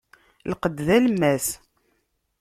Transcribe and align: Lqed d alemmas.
Lqed 0.51 0.77
d 0.85 0.87
alemmas. 0.97 1.47